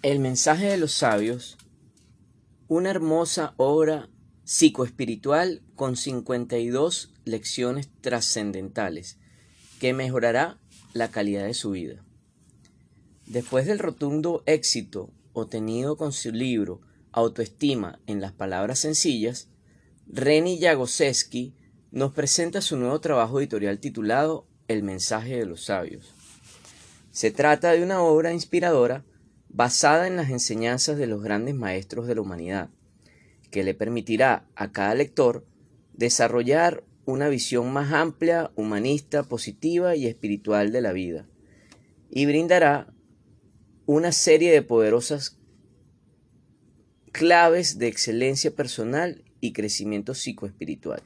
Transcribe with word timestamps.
El 0.00 0.20
mensaje 0.20 0.66
de 0.66 0.76
los 0.76 0.92
sabios, 0.92 1.58
una 2.68 2.88
hermosa 2.90 3.54
obra 3.56 4.08
psicoespiritual 4.44 5.60
con 5.74 5.96
52 5.96 7.14
lecciones 7.24 7.90
trascendentales 8.00 9.18
que 9.80 9.94
mejorará 9.94 10.60
la 10.92 11.10
calidad 11.10 11.46
de 11.46 11.54
su 11.54 11.72
vida. 11.72 12.04
Después 13.26 13.66
del 13.66 13.80
rotundo 13.80 14.44
éxito 14.46 15.10
obtenido 15.32 15.96
con 15.96 16.12
su 16.12 16.30
libro 16.30 16.80
Autoestima 17.10 17.98
en 18.06 18.20
las 18.20 18.30
palabras 18.30 18.78
sencillas, 18.78 19.48
Reni 20.06 20.60
Jagoseski 20.60 21.56
nos 21.90 22.12
presenta 22.12 22.60
su 22.60 22.76
nuevo 22.76 23.00
trabajo 23.00 23.40
editorial 23.40 23.80
titulado 23.80 24.46
El 24.68 24.84
mensaje 24.84 25.38
de 25.38 25.46
los 25.46 25.64
sabios. 25.64 26.14
Se 27.10 27.32
trata 27.32 27.72
de 27.72 27.82
una 27.82 28.00
obra 28.00 28.32
inspiradora 28.32 29.04
basada 29.48 30.06
en 30.06 30.16
las 30.16 30.30
enseñanzas 30.30 30.98
de 30.98 31.06
los 31.06 31.22
grandes 31.22 31.54
maestros 31.54 32.06
de 32.06 32.14
la 32.14 32.20
humanidad, 32.20 32.70
que 33.50 33.64
le 33.64 33.74
permitirá 33.74 34.46
a 34.54 34.72
cada 34.72 34.94
lector 34.94 35.46
desarrollar 35.94 36.84
una 37.06 37.28
visión 37.28 37.72
más 37.72 37.92
amplia, 37.92 38.50
humanista, 38.54 39.22
positiva 39.22 39.96
y 39.96 40.06
espiritual 40.06 40.72
de 40.72 40.80
la 40.82 40.92
vida, 40.92 41.26
y 42.10 42.26
brindará 42.26 42.92
una 43.86 44.12
serie 44.12 44.52
de 44.52 44.62
poderosas 44.62 45.38
claves 47.10 47.78
de 47.78 47.88
excelencia 47.88 48.54
personal 48.54 49.24
y 49.40 49.54
crecimiento 49.54 50.14
psicoespiritual. 50.14 51.02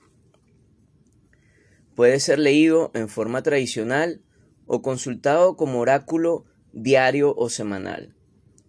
Puede 1.94 2.18
ser 2.18 2.38
leído 2.38 2.90
en 2.94 3.08
forma 3.08 3.42
tradicional 3.42 4.22
o 4.66 4.82
consultado 4.82 5.56
como 5.56 5.78
oráculo 5.78 6.44
diario 6.72 7.34
o 7.36 7.48
semanal 7.48 8.16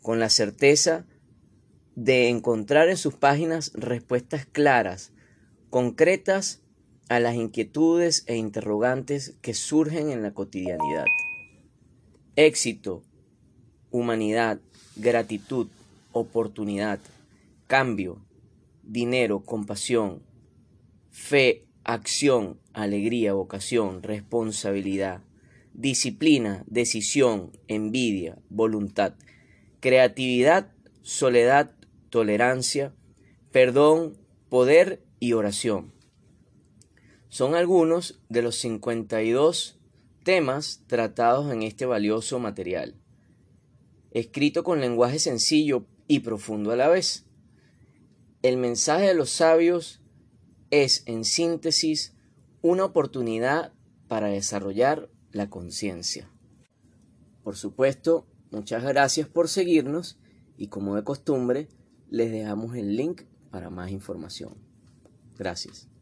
con 0.03 0.19
la 0.19 0.29
certeza 0.29 1.07
de 1.95 2.29
encontrar 2.29 2.89
en 2.89 2.97
sus 2.97 3.15
páginas 3.15 3.71
respuestas 3.73 4.45
claras, 4.45 5.11
concretas 5.71 6.61
a 7.09 7.19
las 7.19 7.35
inquietudes 7.35 8.23
e 8.27 8.35
interrogantes 8.35 9.33
que 9.41 9.53
surgen 9.53 10.11
en 10.11 10.21
la 10.21 10.33
cotidianidad. 10.33 11.05
Éxito, 12.35 13.01
humanidad, 13.91 14.59
gratitud, 14.97 15.67
oportunidad, 16.11 16.99
cambio, 17.67 18.21
dinero, 18.83 19.39
compasión, 19.45 20.21
fe, 21.11 21.65
acción, 21.85 22.59
alegría, 22.73 23.33
vocación, 23.33 24.03
responsabilidad, 24.03 25.21
disciplina, 25.73 26.63
decisión, 26.67 27.51
envidia, 27.67 28.37
voluntad, 28.49 29.13
creatividad, 29.83 30.71
soledad, 31.01 31.75
tolerancia, 32.09 32.95
perdón, 33.51 34.17
poder 34.47 35.03
y 35.19 35.33
oración. 35.33 35.93
Son 37.27 37.53
algunos 37.53 38.21
de 38.29 38.43
los 38.43 38.55
52 38.55 39.77
temas 40.23 40.83
tratados 40.87 41.51
en 41.51 41.63
este 41.63 41.85
valioso 41.85 42.39
material, 42.39 42.95
escrito 44.11 44.63
con 44.63 44.79
lenguaje 44.79 45.19
sencillo 45.19 45.85
y 46.07 46.21
profundo 46.21 46.71
a 46.71 46.77
la 46.77 46.87
vez. 46.87 47.25
El 48.41 48.55
mensaje 48.55 49.07
de 49.07 49.15
los 49.15 49.31
sabios 49.31 50.01
es, 50.71 51.03
en 51.07 51.25
síntesis, 51.25 52.15
una 52.61 52.85
oportunidad 52.85 53.73
para 54.07 54.27
desarrollar 54.27 55.09
la 55.33 55.49
conciencia. 55.49 56.31
Por 57.43 57.57
supuesto, 57.57 58.25
Muchas 58.53 58.83
gracias 58.83 59.27
por 59.27 59.49
seguirnos 59.49 60.19
y 60.57 60.67
como 60.67 60.95
de 60.95 61.03
costumbre 61.03 61.69
les 62.11 62.31
dejamos 62.31 62.75
el 62.75 62.95
link 62.95 63.23
para 63.49 63.71
más 63.71 63.89
información. 63.89 64.53
Gracias. 65.35 65.92